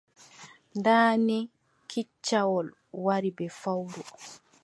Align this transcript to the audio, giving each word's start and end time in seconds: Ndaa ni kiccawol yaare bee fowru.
Ndaa 0.77 1.11
ni 1.27 1.37
kiccawol 1.89 2.67
yaare 3.03 3.29
bee 3.37 3.53
fowru. 3.59 4.01